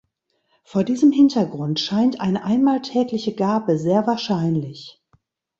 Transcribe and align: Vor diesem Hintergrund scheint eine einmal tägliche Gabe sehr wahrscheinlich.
Vor 0.63 0.83
diesem 0.83 1.11
Hintergrund 1.11 1.79
scheint 1.79 2.21
eine 2.21 2.43
einmal 2.43 2.81
tägliche 2.81 3.35
Gabe 3.35 3.77
sehr 3.77 4.07
wahrscheinlich. 4.07 4.99